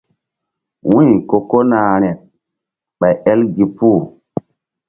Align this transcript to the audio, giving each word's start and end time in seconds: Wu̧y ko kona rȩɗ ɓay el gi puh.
Wu̧y 0.89 1.09
ko 1.29 1.37
kona 1.49 1.77
rȩɗ 2.01 2.17
ɓay 2.99 3.15
el 3.31 3.41
gi 3.55 3.65
puh. 3.75 4.01